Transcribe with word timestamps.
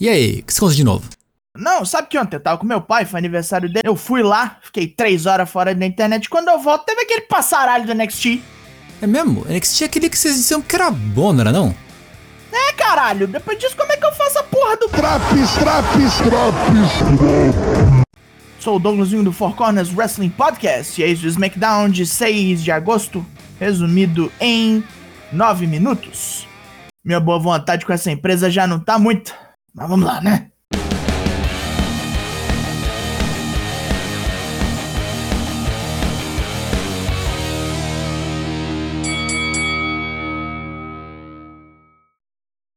E 0.00 0.08
aí, 0.08 0.38
o 0.38 0.44
que 0.44 0.54
você 0.54 0.60
conta 0.60 0.74
de 0.76 0.84
novo? 0.84 1.08
Não, 1.56 1.84
sabe 1.84 2.06
que 2.06 2.16
ontem 2.16 2.36
eu 2.36 2.40
tava 2.40 2.56
com 2.56 2.64
meu 2.64 2.80
pai, 2.80 3.04
foi 3.04 3.18
aniversário 3.18 3.68
dele. 3.68 3.82
Eu 3.84 3.96
fui 3.96 4.22
lá, 4.22 4.58
fiquei 4.62 4.86
três 4.86 5.26
horas 5.26 5.50
fora 5.50 5.74
da 5.74 5.84
internet. 5.84 6.30
Quando 6.30 6.48
eu 6.48 6.58
volto, 6.60 6.84
teve 6.84 7.00
aquele 7.00 7.22
passaralho 7.22 7.84
do 7.84 7.92
NXT. 7.92 8.40
É 9.02 9.06
mesmo? 9.08 9.44
NXT 9.48 9.82
é 9.82 9.84
aquele 9.86 10.08
que 10.08 10.16
vocês 10.16 10.36
disseram 10.36 10.62
que 10.62 10.76
era 10.76 10.88
bom, 10.88 11.32
não 11.32 11.40
era 11.40 11.50
não? 11.50 11.74
É, 12.52 12.72
caralho, 12.74 13.26
depois 13.26 13.58
disso, 13.58 13.76
como 13.76 13.92
é 13.92 13.96
que 13.96 14.06
eu 14.06 14.12
faço 14.12 14.38
a 14.38 14.42
porra 14.44 14.76
do. 14.76 14.88
Traps, 14.88 15.52
traps, 15.54 16.16
traps. 16.18 17.98
Sou 18.60 18.76
o 18.76 18.78
Douglasinho 18.78 19.24
do 19.24 19.32
Four 19.32 19.56
Corners 19.56 19.92
Wrestling 19.92 20.30
Podcast 20.30 21.00
e 21.00 21.04
eis 21.04 21.22
o 21.24 21.26
SmackDown 21.26 21.88
de 21.88 22.06
6 22.06 22.62
de 22.62 22.70
agosto, 22.70 23.26
resumido 23.58 24.30
em 24.40 24.84
9 25.32 25.66
minutos. 25.66 26.46
Minha 27.04 27.18
boa 27.18 27.38
vontade 27.40 27.84
com 27.84 27.92
essa 27.92 28.10
empresa 28.10 28.48
já 28.50 28.66
não 28.66 28.78
tá 28.78 28.98
muito, 28.98 29.34
mas 29.78 29.88
vamos 29.88 30.04
lá, 30.04 30.20
né? 30.20 30.50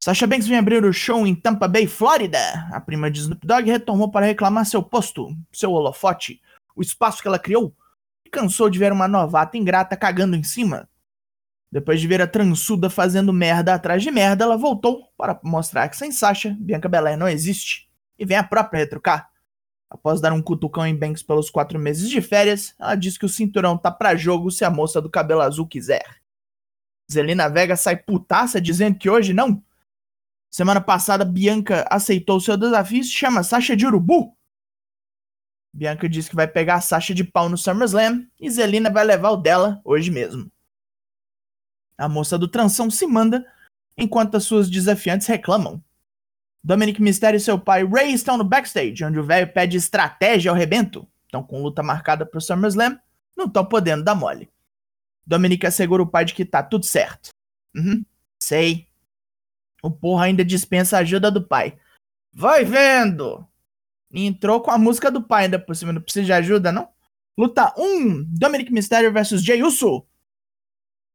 Sasha 0.00 0.26
Banks 0.26 0.48
vem 0.48 0.58
abrir 0.58 0.84
o 0.84 0.92
show 0.92 1.26
em 1.26 1.34
Tampa 1.34 1.68
Bay, 1.68 1.86
Flórida. 1.86 2.38
A 2.72 2.80
prima 2.80 3.10
de 3.10 3.20
Snoop 3.20 3.46
Dogg 3.46 3.70
retornou 3.70 4.10
para 4.10 4.26
reclamar 4.26 4.66
seu 4.66 4.82
posto, 4.82 5.28
seu 5.52 5.72
holofote, 5.72 6.40
o 6.74 6.82
espaço 6.82 7.22
que 7.22 7.28
ela 7.28 7.38
criou, 7.38 7.72
e 8.24 8.30
cansou 8.30 8.68
de 8.68 8.80
ver 8.80 8.92
uma 8.92 9.06
novata 9.06 9.56
ingrata 9.56 9.96
cagando 9.96 10.34
em 10.34 10.42
cima. 10.42 10.88
Depois 11.72 12.00
de 12.00 12.06
ver 12.06 12.20
a 12.20 12.26
transuda 12.26 12.90
fazendo 12.90 13.32
merda 13.32 13.74
atrás 13.74 14.02
de 14.02 14.10
merda, 14.10 14.44
ela 14.44 14.56
voltou 14.58 15.08
para 15.16 15.40
mostrar 15.42 15.88
que 15.88 15.96
sem 15.96 16.12
Sasha, 16.12 16.54
Bianca 16.60 16.88
Belair 16.88 17.16
não 17.16 17.26
existe, 17.26 17.88
e 18.18 18.24
vem 18.26 18.36
a 18.36 18.44
própria 18.44 18.80
retrucar. 18.80 19.30
Após 19.88 20.20
dar 20.20 20.32
um 20.32 20.42
cutucão 20.42 20.86
em 20.86 20.94
Banks 20.94 21.22
pelos 21.22 21.48
quatro 21.48 21.78
meses 21.78 22.10
de 22.10 22.20
férias, 22.20 22.74
ela 22.78 22.94
diz 22.94 23.16
que 23.16 23.24
o 23.24 23.28
cinturão 23.28 23.78
tá 23.78 23.90
pra 23.90 24.14
jogo 24.14 24.50
se 24.50 24.64
a 24.64 24.70
moça 24.70 25.00
do 25.00 25.10
cabelo 25.10 25.40
azul 25.40 25.66
quiser. 25.66 26.04
Zelina 27.10 27.48
Vega 27.48 27.74
sai 27.74 27.96
putaça 27.96 28.60
dizendo 28.60 28.98
que 28.98 29.08
hoje 29.10 29.32
não, 29.32 29.62
Semana 30.52 30.82
passada, 30.82 31.24
Bianca 31.24 31.86
aceitou 31.88 32.38
seu 32.38 32.58
desafio 32.58 33.00
e 33.00 33.04
se 33.04 33.10
chama 33.10 33.42
Sasha 33.42 33.74
de 33.74 33.86
Urubu. 33.86 34.36
Bianca 35.72 36.06
diz 36.06 36.28
que 36.28 36.36
vai 36.36 36.46
pegar 36.46 36.74
a 36.74 36.80
Sasha 36.82 37.14
de 37.14 37.24
pau 37.24 37.48
no 37.48 37.56
SummerSlam 37.56 38.26
e 38.38 38.50
Zelina 38.50 38.90
vai 38.90 39.02
levar 39.02 39.30
o 39.30 39.38
dela 39.38 39.80
hoje 39.82 40.10
mesmo. 40.10 40.51
A 42.02 42.08
moça 42.08 42.36
do 42.36 42.48
tranção 42.48 42.90
se 42.90 43.06
manda, 43.06 43.46
enquanto 43.96 44.36
as 44.36 44.42
suas 44.42 44.68
desafiantes 44.68 45.28
reclamam. 45.28 45.80
Dominic 46.64 47.00
Mysterio 47.00 47.36
e 47.36 47.40
seu 47.40 47.56
pai 47.56 47.84
Ray 47.84 48.12
estão 48.12 48.36
no 48.36 48.42
backstage, 48.42 49.04
onde 49.04 49.20
o 49.20 49.24
velho 49.24 49.52
pede 49.52 49.76
estratégia 49.76 50.50
ao 50.50 50.56
rebento. 50.56 51.06
Estão 51.26 51.44
com 51.44 51.62
luta 51.62 51.80
marcada 51.80 52.26
pro 52.26 52.40
SummerSlam, 52.40 52.98
não 53.36 53.46
estão 53.46 53.64
podendo 53.64 54.02
dar 54.02 54.16
mole. 54.16 54.50
Dominic 55.24 55.64
assegura 55.64 56.02
o 56.02 56.06
pai 56.06 56.24
de 56.24 56.34
que 56.34 56.44
tá 56.44 56.60
tudo 56.60 56.84
certo. 56.84 57.28
Uhum, 57.72 58.04
sei, 58.42 58.88
o 59.80 59.88
porra 59.88 60.24
ainda 60.24 60.44
dispensa 60.44 60.96
a 60.96 61.00
ajuda 61.00 61.30
do 61.30 61.46
pai. 61.46 61.78
Vai 62.32 62.64
vendo! 62.64 63.46
E 64.10 64.26
entrou 64.26 64.60
com 64.60 64.72
a 64.72 64.78
música 64.78 65.08
do 65.08 65.22
pai 65.22 65.44
ainda 65.44 65.58
por 65.58 65.76
cima. 65.76 65.92
Não 65.92 66.02
precisa 66.02 66.26
de 66.26 66.32
ajuda, 66.32 66.72
não? 66.72 66.88
Luta 67.38 67.72
1: 67.78 68.24
Dominic 68.24 68.72
Mysterio 68.72 69.12
versus 69.12 69.40
Jay 69.40 69.62
Uso. 69.62 70.04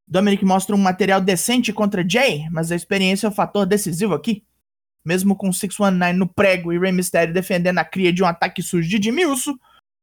Dominic 0.07 0.45
mostra 0.45 0.73
um 0.75 0.79
material 0.79 1.19
decente 1.19 1.73
contra 1.73 2.07
Jay, 2.07 2.47
mas 2.49 2.71
a 2.71 2.75
experiência 2.75 3.27
é 3.27 3.29
o 3.29 3.33
fator 3.33 3.65
decisivo 3.65 4.13
aqui. 4.13 4.45
Mesmo 5.03 5.35
com 5.35 5.51
619 5.51 6.13
no 6.13 6.27
prego 6.27 6.71
e 6.71 6.79
Rey 6.79 6.91
Mysterio 6.91 7.33
defendendo 7.33 7.79
a 7.79 7.85
cria 7.85 8.13
de 8.13 8.23
um 8.23 8.25
ataque 8.25 8.61
sujo 8.61 8.87
de 8.87 9.01
Jimmy 9.03 9.25
Uso, 9.25 9.59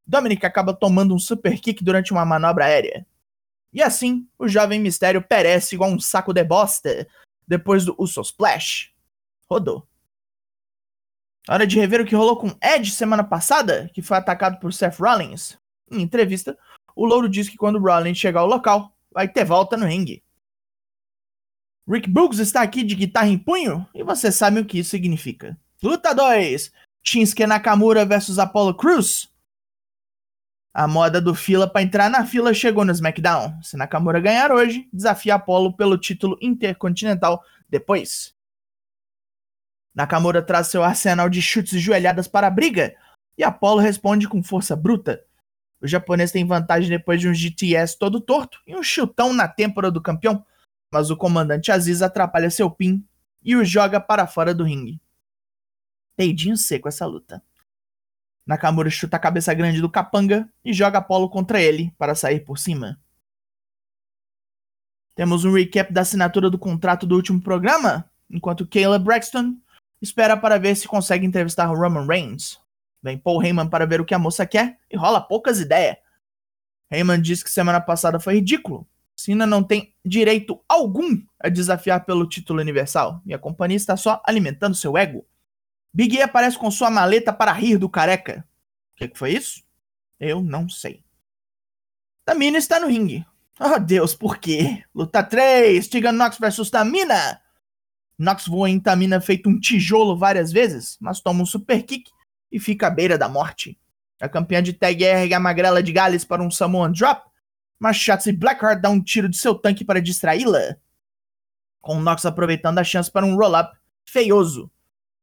Dominic 0.07 0.45
acaba 0.45 0.75
tomando 0.75 1.15
um 1.15 1.19
super 1.19 1.59
kick 1.59 1.83
durante 1.83 2.13
uma 2.13 2.25
manobra 2.25 2.67
aérea. 2.67 3.07
E 3.73 3.83
assim, 3.83 4.29
o 4.39 4.47
jovem 4.47 4.79
Mistério 4.79 5.23
perece 5.23 5.75
igual 5.75 5.91
um 5.91 5.99
saco 5.99 6.33
de 6.33 6.45
bosta, 6.45 7.09
depois 7.47 7.85
do 7.85 7.95
Uso 7.99 8.21
Splash. 8.21 8.93
Rodou. 9.51 9.87
Hora 11.49 11.67
de 11.67 11.79
rever 11.79 12.01
o 12.01 12.07
que 12.07 12.15
rolou 12.15 12.37
com 12.37 12.57
Edge 12.63 12.91
semana 12.93 13.25
passada, 13.25 13.91
que 13.93 14.01
foi 14.01 14.17
atacado 14.17 14.59
por 14.61 14.73
Seth 14.73 14.99
Rollins. 14.99 15.59
Em 15.91 16.03
entrevista, 16.03 16.57
o 16.95 17.05
Louro 17.05 17.29
diz 17.29 17.49
que 17.49 17.57
quando 17.57 17.79
Rollins 17.79 18.17
chegar 18.17 18.41
ao 18.41 18.47
local, 18.47 18.94
vai 19.15 19.29
ter 19.29 19.45
volta 19.45 19.77
no 19.77 19.87
ringue. 19.87 20.23
Rick 21.89 22.11
Boogs 22.11 22.41
está 22.41 22.63
aqui 22.63 22.83
de 22.83 22.95
guitarra 22.95 23.29
em 23.29 23.39
punho 23.39 23.87
e 23.95 24.03
você 24.03 24.33
sabe 24.33 24.59
o 24.59 24.65
que 24.65 24.81
isso 24.81 24.91
significa. 24.91 25.57
Luta 25.83 26.15
2: 26.15 26.73
Shinsuke 27.03 27.47
Nakamura 27.47 28.05
versus 28.05 28.39
Apollo 28.39 28.75
Crews. 28.75 29.33
A 30.73 30.89
moda 30.89 31.21
do 31.21 31.35
fila 31.35 31.71
para 31.71 31.83
entrar 31.83 32.11
na 32.11 32.27
fila 32.27 32.53
chegou 32.53 32.85
no 32.85 32.91
SmackDown. 32.91 33.63
Se 33.63 33.77
Nakamura 33.77 34.19
ganhar 34.19 34.51
hoje, 34.51 34.89
desafia 34.93 35.37
Apollo 35.37 35.77
pelo 35.77 35.97
título 35.97 36.37
intercontinental 36.41 37.45
depois. 37.69 38.35
Nakamura 39.95 40.43
traz 40.43 40.67
seu 40.67 40.83
arsenal 40.83 41.29
de 41.29 41.41
chutes 41.41 41.75
e 41.75 41.79
joelhadas 41.79 42.27
para 42.27 42.49
a 42.49 42.51
briga, 42.51 42.97
e 43.39 43.45
Apollo 43.45 43.81
responde 43.81 44.27
com 44.27 44.43
força 44.43 44.75
bruta. 44.75 45.25
O 45.85 45.87
japonês 45.87 46.33
tem 46.33 46.47
vantagem 46.47 46.89
depois 46.89 47.21
de 47.21 47.29
um 47.29 47.35
GTS 47.35 47.99
todo 47.99 48.19
torto 48.19 48.59
e 48.67 48.75
um 48.75 48.83
chutão 48.83 49.35
na 49.35 49.47
têmpora 49.47 49.91
do 49.91 50.01
campeão, 50.01 50.43
mas 50.91 51.11
o 51.11 51.17
comandante 51.17 51.71
Aziz 51.71 52.01
atrapalha 52.01 52.49
seu 52.49 52.71
pin 52.71 53.07
e 53.43 53.55
o 53.55 53.63
joga 53.63 54.01
para 54.01 54.27
fora 54.27 54.55
do 54.55 54.65
ringue. 54.65 54.99
Peidinho 56.17 56.57
seco 56.57 56.89
essa 56.89 57.05
luta. 57.05 57.43
Nakamura 58.47 58.89
chuta 58.89 59.19
a 59.19 59.21
cabeça 59.21 59.53
grande 59.53 59.83
do 59.83 59.91
capanga 59.91 60.51
e 60.65 60.73
joga 60.73 61.01
Apollo 61.01 61.29
contra 61.29 61.61
ele 61.61 61.93
para 61.99 62.15
sair 62.15 62.41
por 62.41 62.59
cima. 62.59 62.99
Temos 65.15 65.45
um 65.45 65.53
recap 65.53 65.93
da 65.93 66.01
assinatura 66.01 66.49
do 66.49 66.59
contrato 66.59 67.07
do 67.07 67.15
último 67.15 67.43
programa, 67.43 68.11
enquanto 68.31 68.67
Caleb 68.67 69.05
Braxton 69.05 69.55
espera 70.01 70.35
para 70.35 70.59
ver 70.59 70.77
se 70.77 70.89
consegue 70.89 71.27
entrevistar 71.27 71.67
Roman 71.67 72.07
Reigns. 72.07 72.64
Vem 73.05 73.19
Paul 73.19 73.45
Heyman 73.45 73.69
para 73.69 73.85
ver 73.85 74.01
o 74.01 74.05
que 74.05 74.15
a 74.15 74.19
moça 74.19 74.47
quer 74.47 74.79
e 74.91 74.97
rola 74.97 75.21
poucas 75.21 75.61
ideias. 75.61 75.99
Heyman 76.91 77.21
diz 77.21 77.43
que 77.43 77.51
semana 77.51 77.79
passada 77.79 78.19
foi 78.19 78.37
ridículo. 78.37 78.89
Cena 79.15 79.47
não 79.47 79.63
tem 79.63 79.95
direito 80.03 80.59
algum 80.67 81.23
a 81.39 81.51
desafiar 81.51 82.07
pelo 82.07 82.27
título 82.27 82.63
universal 82.63 83.21
e 83.27 83.35
a 83.35 83.39
companhia 83.39 83.77
está 83.77 83.95
só 83.95 84.23
alimentando 84.25 84.75
seu 84.75 84.97
ego. 84.97 85.27
Big 85.93 86.17
E 86.17 86.23
aparece 86.23 86.59
com 86.59 86.71
sua 86.71 86.91
maleta 86.91 87.31
para 87.31 87.53
rir 87.53 87.77
do 87.77 87.91
careca. 87.91 88.43
O 88.95 88.97
que, 88.97 89.09
que, 89.09 89.19
foi 89.19 89.35
isso? 89.35 89.63
Eu 90.19 90.41
não 90.41 90.67
sei. 90.67 91.05
Tamina 92.25 92.57
está 92.57 92.81
no 92.81 92.87
ringue. 92.87 93.25
Oh 93.61 93.79
Deus, 93.79 94.15
por 94.15 94.39
quê? 94.39 94.83
Luta 94.95 95.23
3, 95.23 95.87
Tegan 95.89 96.13
Nox 96.13 96.39
versus 96.39 96.71
Tamina. 96.71 97.39
Nox 98.19 98.49
voa 98.49 98.71
em 98.71 98.81
Tamina 98.81 99.21
feito 99.21 99.51
um 99.51 99.61
tijolo 99.61 100.17
várias 100.17 100.51
vezes, 100.51 100.97
mas 100.99 101.21
toma 101.21 101.43
um 101.43 101.47
super 101.47 101.83
kick 101.83 102.11
e 102.55 102.61
fica 102.61 102.87
à 102.87 102.91
beira 102.91 103.19
da 103.19 103.29
morte. 103.29 103.77
A 104.21 104.29
campeã 104.29 104.63
de 104.63 104.73
tag 104.73 105.03
ergue 105.03 105.35
a 105.35 105.41
magrela 105.41 105.83
de 105.83 105.93
Gales 105.93 106.25
para 106.25 106.41
um 106.41 106.51
Samoan 106.51 106.93
Drop, 106.93 107.29
mas 107.81 107.97
Shotzi 107.97 108.31
Blackheart 108.31 108.81
dá 108.81 108.89
um 108.89 109.03
tiro 109.03 109.29
de 109.29 109.37
seu 109.37 109.57
tanque 109.57 109.85
para 109.85 110.01
distraí-la. 110.01 110.77
Com 111.81 112.01
Nox 112.01 112.25
aproveitando 112.25 112.79
a 112.79 112.85
chance 112.85 113.11
para 113.11 113.27
um 113.27 113.37
roll-up 113.37 113.77
feioso 114.07 114.71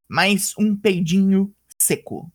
mais 0.10 0.54
um 0.60 0.76
peidinho 0.76 1.56
seco. 1.80 2.30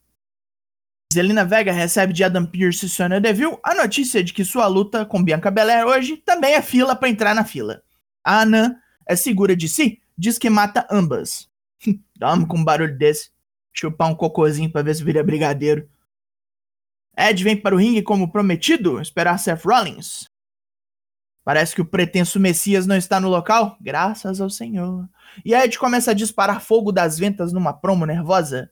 Zelina 1.13 1.45
Vega 1.45 1.73
recebe 1.73 2.15
de 2.15 2.25
Adam 2.25 2.47
Pearce 2.47 2.87
e 2.87 2.89
Sonya 2.89 3.21
Deville 3.21 3.59
a 3.63 3.75
notícia 3.75 4.25
de 4.25 4.33
que 4.33 4.47
sua 4.47 4.67
luta 4.67 5.05
com 5.05 5.23
Bianca 5.23 5.51
Belair 5.51 5.87
hoje 5.87 6.17
também 6.17 6.55
é 6.55 6.63
fila 6.63 6.97
para 6.97 7.11
entrar 7.11 7.35
na 7.35 7.45
fila. 7.45 7.83
A 8.25 8.41
Anã 8.41 8.77
é 9.07 9.15
segura 9.15 9.55
de 9.55 9.69
si, 9.69 10.01
diz 10.17 10.39
que 10.39 10.49
mata 10.49 10.87
ambas. 10.91 11.51
Dá-me 12.17 12.47
com 12.47 12.57
um 12.57 12.65
barulho 12.65 12.97
desse. 12.97 13.36
Chupar 13.79 14.09
um 14.09 14.15
cocôzinho 14.15 14.71
pra 14.71 14.83
ver 14.83 14.95
se 14.95 15.05
vira 15.05 15.23
brigadeiro. 15.23 15.89
Ed 17.17 17.43
vem 17.43 17.57
para 17.57 17.75
o 17.75 17.79
ringue 17.79 18.03
como 18.03 18.31
prometido, 18.31 19.01
esperar 19.01 19.39
Seth 19.39 19.65
Rollins. 19.65 20.29
Parece 21.45 21.75
que 21.75 21.81
o 21.81 21.87
pretenso 21.87 22.41
Messias 22.41 22.87
não 22.87 22.97
está 22.97 23.21
no 23.21 23.29
local, 23.29 23.77
graças 23.81 24.41
ao 24.41 24.51
Senhor. 24.51 25.09
E 25.45 25.55
Ed 25.55 25.79
começa 25.79 26.11
a 26.11 26.15
disparar 26.15 26.61
fogo 26.61 26.91
das 26.91 27.19
ventas 27.19 27.53
numa 27.53 27.73
promo 27.73 28.05
nervosa. 28.05 28.71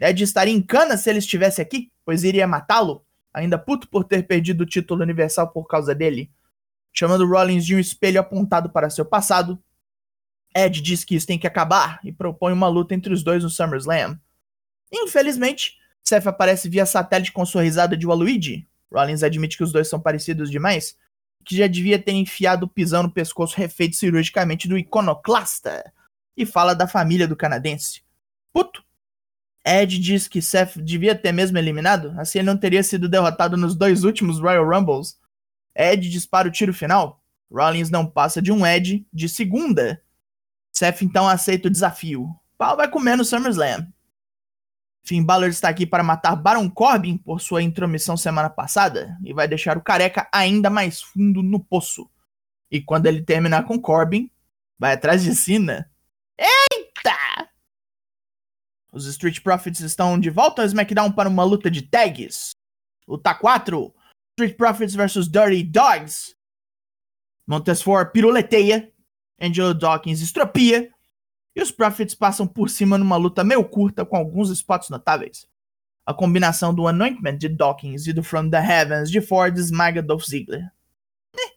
Ed 0.00 0.22
estaria 0.22 0.54
em 0.54 0.62
cana 0.62 0.96
se 0.96 1.10
ele 1.10 1.18
estivesse 1.18 1.60
aqui, 1.60 1.92
pois 2.04 2.24
iria 2.24 2.46
matá-lo, 2.46 3.04
ainda 3.34 3.58
puto 3.58 3.88
por 3.88 4.04
ter 4.04 4.26
perdido 4.26 4.62
o 4.62 4.66
título 4.66 5.02
universal 5.02 5.48
por 5.50 5.66
causa 5.66 5.94
dele. 5.94 6.30
Chamando 6.92 7.26
Rollins 7.26 7.66
de 7.66 7.74
um 7.74 7.78
espelho 7.78 8.20
apontado 8.20 8.70
para 8.70 8.90
seu 8.90 9.04
passado, 9.04 9.62
Ed 10.54 10.80
diz 10.80 11.04
que 11.04 11.14
isso 11.14 11.26
tem 11.26 11.38
que 11.38 11.46
acabar 11.46 12.00
e 12.02 12.10
propõe 12.10 12.52
uma 12.52 12.68
luta 12.68 12.94
entre 12.94 13.12
os 13.12 13.22
dois 13.22 13.42
no 13.42 13.50
SummerSlam. 13.50 14.18
Infelizmente, 15.02 15.76
Seth 16.02 16.26
aparece 16.26 16.68
via 16.68 16.86
satélite 16.86 17.32
com 17.32 17.44
sua 17.44 17.62
risada 17.62 17.96
de 17.96 18.06
Waluigi. 18.06 18.66
Rollins 18.90 19.22
admite 19.22 19.56
que 19.56 19.64
os 19.64 19.72
dois 19.72 19.88
são 19.88 20.00
parecidos 20.00 20.50
demais, 20.50 20.96
que 21.44 21.56
já 21.56 21.66
devia 21.66 21.98
ter 21.98 22.12
enfiado 22.12 22.64
o 22.64 22.68
pisão 22.68 23.02
no 23.02 23.10
pescoço 23.10 23.56
refeito 23.56 23.96
cirurgicamente 23.96 24.68
do 24.68 24.78
iconoclasta, 24.78 25.92
e 26.36 26.46
fala 26.46 26.74
da 26.74 26.86
família 26.86 27.26
do 27.26 27.36
canadense. 27.36 28.02
Puto, 28.52 28.84
Ed 29.64 29.98
diz 29.98 30.28
que 30.28 30.40
Seth 30.40 30.78
devia 30.78 31.14
ter 31.14 31.32
mesmo 31.32 31.58
eliminado, 31.58 32.14
assim 32.18 32.38
ele 32.38 32.46
não 32.46 32.56
teria 32.56 32.82
sido 32.82 33.08
derrotado 33.08 33.56
nos 33.56 33.74
dois 33.74 34.04
últimos 34.04 34.38
Royal 34.38 34.66
Rumbles. 34.66 35.18
Ed 35.74 36.08
dispara 36.08 36.48
o 36.48 36.52
tiro 36.52 36.72
final. 36.72 37.22
Rollins 37.50 37.90
não 37.90 38.06
passa 38.06 38.40
de 38.40 38.50
um 38.52 38.66
Ed 38.66 39.06
de 39.12 39.28
segunda. 39.28 40.00
Seth 40.72 41.02
então 41.02 41.28
aceita 41.28 41.68
o 41.68 41.70
desafio. 41.70 42.28
Pau 42.56 42.76
vai 42.76 42.88
comer 42.88 43.16
no 43.16 43.24
SummerSlam. 43.24 43.86
Finn 45.06 45.24
Balor 45.24 45.48
está 45.48 45.68
aqui 45.68 45.86
para 45.86 46.02
matar 46.02 46.34
Baron 46.34 46.68
Corbin 46.68 47.16
por 47.16 47.40
sua 47.40 47.62
intromissão 47.62 48.16
semana 48.16 48.50
passada 48.50 49.16
e 49.22 49.32
vai 49.32 49.46
deixar 49.46 49.78
o 49.78 49.82
careca 49.82 50.28
ainda 50.32 50.68
mais 50.68 51.00
fundo 51.00 51.44
no 51.44 51.60
poço. 51.62 52.10
E 52.68 52.80
quando 52.80 53.06
ele 53.06 53.22
terminar 53.22 53.64
com 53.64 53.80
Corbin, 53.80 54.28
vai 54.76 54.94
atrás 54.94 55.22
de 55.22 55.32
Cena. 55.36 55.88
Eita! 56.36 57.48
Os 58.92 59.06
Street 59.06 59.40
Profits 59.40 59.78
estão 59.78 60.18
de 60.18 60.28
volta 60.28 60.62
ao 60.62 60.66
SmackDown 60.66 61.12
para 61.12 61.28
uma 61.28 61.44
luta 61.44 61.70
de 61.70 61.82
tags. 61.82 62.50
Luta 63.06 63.32
4. 63.32 63.94
Street 64.36 64.56
Profits 64.56 64.94
vs 64.94 65.28
Dirty 65.28 65.62
Dogs. 65.62 66.34
Montesfort 67.46 68.10
piruleteia. 68.12 68.92
Angelo 69.40 69.72
Dawkins 69.72 70.20
estropia. 70.20 70.92
E 71.56 71.62
os 71.62 71.70
Profits 71.70 72.14
passam 72.14 72.46
por 72.46 72.68
cima 72.68 72.98
numa 72.98 73.16
luta 73.16 73.42
meio 73.42 73.64
curta 73.64 74.04
com 74.04 74.14
alguns 74.14 74.50
spots 74.50 74.90
notáveis. 74.90 75.48
A 76.04 76.12
combinação 76.12 76.74
do 76.74 76.86
Anointment 76.86 77.38
de 77.38 77.48
Dawkins 77.48 78.06
e 78.06 78.12
do 78.12 78.22
From 78.22 78.50
the 78.50 78.58
Heavens 78.58 79.10
de 79.10 79.22
Ford 79.22 79.56
esmaga 79.56 80.02
Dolph 80.02 80.26
Ziggler. 80.26 80.70
Eh, 81.34 81.52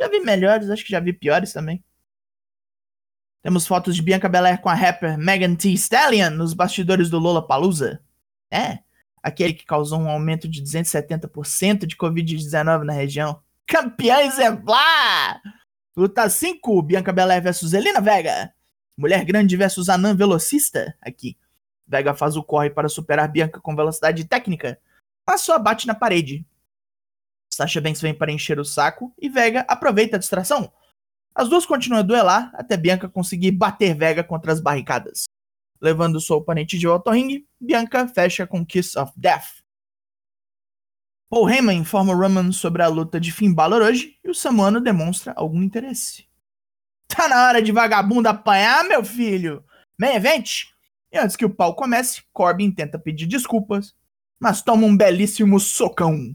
já 0.00 0.08
vi 0.08 0.18
melhores, 0.18 0.68
acho 0.68 0.84
que 0.84 0.90
já 0.90 0.98
vi 0.98 1.12
piores 1.12 1.52
também. 1.52 1.82
Temos 3.40 3.68
fotos 3.68 3.94
de 3.94 4.02
Bianca 4.02 4.28
Belair 4.28 4.60
com 4.60 4.68
a 4.68 4.74
rapper 4.74 5.16
Megan 5.16 5.54
Thee 5.54 5.74
Stallion 5.74 6.30
nos 6.30 6.52
bastidores 6.52 7.08
do 7.08 7.20
Lollapalooza. 7.20 8.00
É, 8.50 8.80
aquele 9.22 9.54
que 9.54 9.64
causou 9.64 10.00
um 10.00 10.10
aumento 10.10 10.48
de 10.48 10.60
270% 10.60 11.86
de 11.86 11.96
Covid-19 11.96 12.82
na 12.82 12.92
região. 12.92 13.40
Campeã 13.64 14.22
exemplar! 14.22 15.40
Luta 15.96 16.28
5, 16.28 16.82
Bianca 16.82 17.12
Belair 17.12 17.40
vs 17.40 17.68
Zelina 17.68 18.00
Vega. 18.00 18.55
Mulher 18.98 19.24
Grande 19.26 19.56
vs 19.56 19.90
Anã 19.90 20.16
Velocista, 20.16 20.96
aqui. 21.02 21.36
Vega 21.86 22.14
faz 22.14 22.34
o 22.34 22.42
corre 22.42 22.70
para 22.70 22.88
superar 22.88 23.28
Bianca 23.28 23.60
com 23.60 23.76
velocidade 23.76 24.24
técnica, 24.24 24.80
mas 25.26 25.42
só 25.42 25.58
bate 25.58 25.86
na 25.86 25.94
parede. 25.94 26.46
Sasha 27.52 27.80
Banks 27.80 28.00
vem 28.00 28.14
para 28.14 28.32
encher 28.32 28.58
o 28.58 28.64
saco 28.64 29.14
e 29.20 29.28
Vega 29.28 29.66
aproveita 29.68 30.16
a 30.16 30.18
distração. 30.18 30.72
As 31.34 31.48
duas 31.48 31.66
continuam 31.66 32.00
a 32.00 32.02
duelar 32.02 32.50
até 32.54 32.76
Bianca 32.76 33.08
conseguir 33.08 33.50
bater 33.50 33.94
Vega 33.94 34.24
contra 34.24 34.50
as 34.50 34.60
barricadas. 34.60 35.24
Levando 35.78 36.18
sua 36.18 36.38
oponente 36.38 36.78
de 36.78 36.86
volta 36.86 37.10
ao 37.10 37.14
ringue, 37.14 37.46
Bianca 37.60 38.08
fecha 38.08 38.46
com 38.46 38.64
Kiss 38.64 38.98
of 38.98 39.12
Death. 39.14 39.62
Paul 41.28 41.50
Heyman 41.50 41.76
informa 41.76 42.14
Roman 42.14 42.50
sobre 42.50 42.82
a 42.82 42.88
luta 42.88 43.20
de 43.20 43.30
Finn 43.30 43.52
Balor 43.52 43.82
hoje 43.82 44.18
e 44.24 44.30
o 44.30 44.34
Samuano 44.34 44.80
demonstra 44.80 45.34
algum 45.36 45.62
interesse. 45.62 46.26
Tá 47.08 47.28
na 47.28 47.46
hora 47.46 47.62
de 47.62 47.72
vagabundo 47.72 48.28
apanhar, 48.28 48.84
meu 48.84 49.04
filho! 49.04 49.64
Main 49.98 50.16
event! 50.16 50.64
E 51.12 51.18
antes 51.18 51.36
que 51.36 51.44
o 51.44 51.54
pau 51.54 51.74
comece, 51.74 52.22
Corbin 52.32 52.70
tenta 52.70 52.98
pedir 52.98 53.26
desculpas, 53.26 53.94
mas 54.38 54.62
toma 54.62 54.86
um 54.86 54.96
belíssimo 54.96 55.58
socão. 55.58 56.34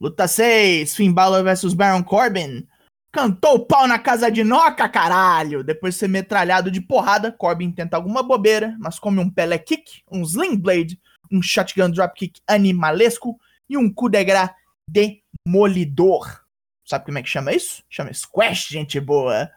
Luta 0.00 0.26
6, 0.26 0.94
Finn 0.94 1.12
Balor 1.12 1.44
vs 1.44 1.74
Baron 1.74 2.02
Corbin. 2.02 2.66
Cantou 3.12 3.54
o 3.54 3.66
pau 3.66 3.86
na 3.86 3.98
casa 3.98 4.30
de 4.30 4.44
Noca, 4.44 4.88
caralho! 4.88 5.64
Depois 5.64 5.94
de 5.94 6.00
ser 6.00 6.08
metralhado 6.08 6.70
de 6.70 6.80
porrada, 6.80 7.32
Corbin 7.32 7.70
tenta 7.70 7.96
alguma 7.96 8.22
bobeira, 8.22 8.76
mas 8.78 8.98
come 8.98 9.20
um 9.20 9.30
Pele 9.30 9.58
Kick, 9.58 10.02
um 10.10 10.22
Sling 10.22 10.56
Blade, 10.56 11.00
um 11.32 11.40
Shotgun 11.40 11.90
Dropkick 11.90 12.40
animalesco 12.46 13.38
e 13.68 13.76
um 13.76 13.92
coup 13.92 14.10
de 14.10 14.22
gras 14.24 14.50
demolidor. 14.88 16.42
Sabe 16.84 17.06
como 17.06 17.18
é 17.18 17.22
que 17.22 17.28
chama 17.28 17.52
isso? 17.52 17.82
Chama 17.88 18.12
Squash, 18.12 18.68
gente 18.68 19.00
boa. 19.00 19.50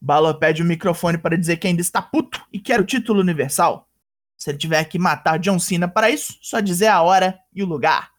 Balor 0.00 0.34
pede 0.34 0.62
o 0.62 0.64
microfone 0.64 1.18
para 1.18 1.36
dizer 1.36 1.56
que 1.56 1.66
ainda 1.66 1.80
está 1.80 2.00
puto 2.02 2.44
e 2.52 2.60
quer 2.60 2.80
o 2.80 2.84
título 2.84 3.20
universal. 3.20 3.88
Se 4.36 4.50
ele 4.50 4.58
tiver 4.58 4.84
que 4.84 4.98
matar 4.98 5.38
John 5.38 5.58
Cena 5.58 5.88
para 5.88 6.10
isso, 6.10 6.36
só 6.42 6.60
dizer 6.60 6.88
a 6.88 7.02
hora 7.02 7.38
e 7.52 7.62
o 7.62 7.66
lugar. 7.66 8.10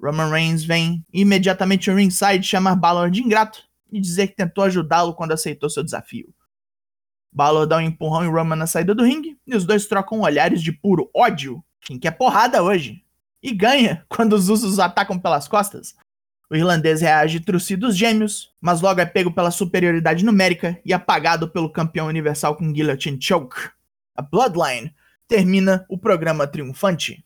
Roman 0.00 0.30
Reigns 0.30 0.62
vem 0.62 1.04
imediatamente 1.12 1.90
ao 1.90 1.96
ringside 1.96 2.46
chamar 2.46 2.76
Balor 2.76 3.10
de 3.10 3.22
ingrato 3.22 3.62
e 3.90 4.00
dizer 4.00 4.28
que 4.28 4.36
tentou 4.36 4.64
ajudá-lo 4.64 5.14
quando 5.14 5.32
aceitou 5.32 5.68
seu 5.68 5.82
desafio. 5.82 6.32
Balor 7.32 7.66
dá 7.66 7.78
um 7.78 7.80
empurrão 7.80 8.24
em 8.24 8.30
Roman 8.30 8.56
na 8.56 8.66
saída 8.66 8.94
do 8.94 9.04
ringue 9.04 9.38
e 9.46 9.56
os 9.56 9.64
dois 9.64 9.86
trocam 9.86 10.20
olhares 10.20 10.62
de 10.62 10.72
puro 10.72 11.10
ódio. 11.14 11.64
Quem 11.80 11.98
quer 11.98 12.12
porrada 12.12 12.62
hoje? 12.62 13.04
E 13.42 13.52
ganha 13.52 14.04
quando 14.08 14.34
os 14.34 14.48
usos 14.48 14.78
atacam 14.78 15.18
pelas 15.18 15.48
costas. 15.48 15.94
O 16.50 16.56
irlandês 16.56 17.02
reage 17.02 17.40
trucido 17.40 17.86
dos 17.86 17.96
gêmeos, 17.96 18.54
mas 18.60 18.80
logo 18.80 19.00
é 19.00 19.06
pego 19.06 19.30
pela 19.30 19.50
superioridade 19.50 20.24
numérica 20.24 20.80
e 20.84 20.94
apagado 20.94 21.48
pelo 21.48 21.70
campeão 21.70 22.06
universal 22.06 22.56
com 22.56 22.72
Guillotine 22.72 23.20
Choke. 23.20 23.70
A 24.14 24.22
Bloodline 24.22 24.94
termina 25.26 25.84
o 25.90 25.98
programa 25.98 26.46
triunfante. 26.46 27.22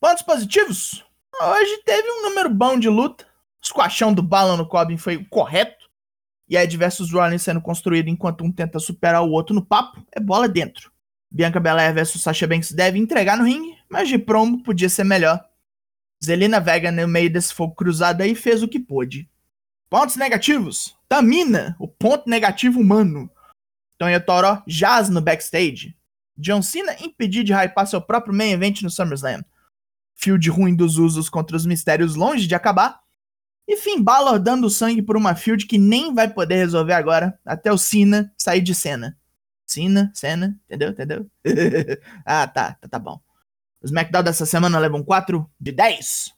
Pontos 0.00 0.22
positivos? 0.22 1.04
Hoje 1.40 1.82
teve 1.84 2.08
um 2.10 2.22
número 2.22 2.50
bom 2.50 2.78
de 2.78 2.88
luta. 2.88 3.24
O 3.62 3.66
squashão 3.66 4.12
do 4.12 4.22
Balon 4.22 4.56
no 4.56 4.68
Corbin 4.68 4.96
foi 4.96 5.16
o 5.16 5.28
correto. 5.28 5.88
E 6.48 6.56
aí 6.56 6.66
diversos 6.66 7.12
Rollins 7.12 7.42
sendo 7.42 7.60
construído 7.60 8.08
enquanto 8.08 8.44
um 8.44 8.52
tenta 8.52 8.78
superar 8.78 9.22
o 9.22 9.30
outro 9.30 9.54
no 9.54 9.64
papo, 9.64 10.04
é 10.12 10.20
bola 10.20 10.48
dentro. 10.48 10.92
Bianca 11.30 11.58
Belair 11.58 11.94
vs 11.94 12.20
Sasha 12.20 12.46
Banks 12.46 12.72
deve 12.72 12.98
entregar 12.98 13.36
no 13.36 13.44
ringue, 13.44 13.76
mas 13.88 14.08
de 14.08 14.18
promo 14.18 14.62
podia 14.62 14.88
ser 14.88 15.04
melhor. 15.04 15.42
Zelina 16.22 16.60
Vega 16.60 16.90
no 16.90 17.06
meio 17.08 17.30
desse 17.30 17.54
fogo 17.54 17.74
cruzado 17.74 18.22
aí 18.22 18.34
fez 18.34 18.62
o 18.62 18.68
que 18.68 18.78
pôde. 18.78 19.28
Pontos 19.88 20.16
negativos. 20.16 20.96
Tamina, 21.08 21.76
o 21.78 21.86
ponto 21.86 22.28
negativo 22.28 22.80
humano. 22.80 23.30
Tonha 23.96 24.20
Toro 24.20 24.62
jaz 24.66 25.08
no 25.08 25.20
backstage. 25.20 25.96
John 26.36 26.62
Cena 26.62 26.96
impedir 27.00 27.44
de 27.44 27.52
hypar 27.52 27.86
seu 27.86 28.00
próprio 28.00 28.34
main 28.34 28.50
event 28.50 28.82
no 28.82 28.90
SummerSlam. 28.90 29.44
Field 30.14 30.48
ruim 30.50 30.74
dos 30.74 30.98
usos 30.98 31.28
contra 31.28 31.56
os 31.56 31.66
mistérios 31.66 32.14
longe 32.14 32.46
de 32.46 32.54
acabar. 32.54 33.00
E 33.66 33.76
Finn 33.76 34.02
Balor 34.02 34.38
dando 34.38 34.68
sangue 34.68 35.02
por 35.02 35.16
uma 35.16 35.34
field 35.34 35.66
que 35.66 35.78
nem 35.78 36.14
vai 36.14 36.28
poder 36.28 36.56
resolver 36.56 36.92
agora, 36.92 37.38
até 37.44 37.72
o 37.72 37.78
Cena 37.78 38.32
sair 38.36 38.60
de 38.60 38.74
cena. 38.74 39.16
Cena, 39.66 40.12
cena, 40.14 40.60
entendeu? 40.66 40.90
Entendeu? 40.90 41.30
ah, 42.26 42.46
tá, 42.46 42.74
tá, 42.74 42.88
tá 42.88 42.98
bom. 42.98 43.20
Os 43.84 43.90
SmackDown 43.90 44.22
dessa 44.22 44.46
semana 44.46 44.78
levam 44.78 45.02
4 45.02 45.46
de 45.60 45.70
10. 45.70 46.32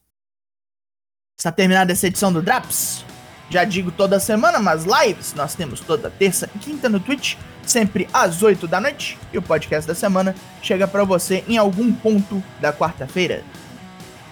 Está 1.39 1.53
terminada 1.53 1.93
essa 1.93 2.09
edição 2.09 2.33
do 2.33 2.43
Draps. 2.43 3.05
Já 3.49 3.63
digo 3.63 3.93
toda 3.93 4.19
semana, 4.19 4.59
mas 4.59 4.85
lives 4.85 5.33
nós 5.33 5.55
temos 5.55 5.79
toda 5.79 6.11
terça 6.11 6.51
e 6.57 6.59
quinta 6.59 6.89
no 6.89 6.99
Twitch, 6.99 7.37
sempre 7.65 8.09
às 8.13 8.43
8 8.43 8.67
da 8.67 8.81
noite. 8.81 9.17
E 9.33 9.39
o 9.39 9.43
podcast 9.43 9.87
da 9.87 9.95
semana 9.95 10.35
chega 10.61 10.89
para 10.89 11.05
você 11.05 11.45
em 11.47 11.57
algum 11.57 11.95
ponto 11.95 12.43
da 12.61 12.73
quarta-feira. 12.73 13.45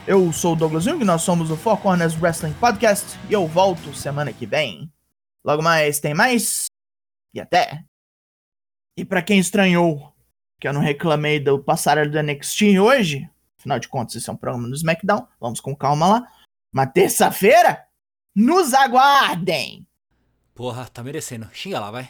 Eu 0.09 0.33
sou 0.33 0.55
o 0.55 0.57
Douglas 0.57 0.83
Jung, 0.83 1.05
nós 1.05 1.23
somos 1.23 1.53
o 1.53 1.57
Four 1.57 1.77
Corners 1.77 2.21
Wrestling 2.21 2.55
Podcast 2.55 3.17
e 3.31 3.33
eu 3.33 3.47
volto 3.47 3.95
semana 3.95 4.33
que 4.33 4.45
vem. 4.45 4.93
Logo 5.45 5.63
mais 5.63 6.01
tem 6.01 6.15
mais 6.15 6.67
e 7.33 7.41
até. 7.41 7.85
E 8.97 9.05
para 9.05 9.23
quem 9.23 9.39
estranhou 9.39 10.14
que 10.65 10.69
eu 10.69 10.73
não 10.73 10.81
reclamei 10.81 11.39
do 11.39 11.59
passarelo 11.59 12.11
do 12.11 12.23
NXT 12.23 12.79
hoje, 12.81 13.29
afinal 13.59 13.79
de 13.79 13.87
contas 13.87 14.15
isso 14.15 14.31
é 14.31 14.33
um 14.33 14.37
programa 14.39 14.67
no 14.67 14.75
SmackDown, 14.75 15.29
vamos 15.39 15.61
com 15.61 15.77
calma 15.77 16.09
lá. 16.09 16.29
Mas 16.73 16.91
terça-feira, 16.95 17.85
nos 18.35 18.73
aguardem! 18.73 19.87
Porra, 20.55 20.87
tá 20.87 21.03
merecendo. 21.03 21.51
Xinga 21.53 21.79
lá, 21.79 21.91
vai. 21.91 22.09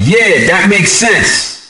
Yeah, 0.00 0.48
that 0.48 0.68
makes 0.68 0.90
sense. 0.90 1.67